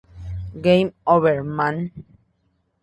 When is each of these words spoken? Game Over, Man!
Game 0.59 0.95
Over, 1.05 1.43
Man! 1.43 1.91